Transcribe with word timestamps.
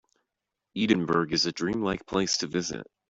Edinburgh 0.75 1.29
is 1.31 1.45
a 1.45 1.51
dream-like 1.51 2.07
place 2.07 2.37
to 2.37 2.47
visit. 2.47 2.87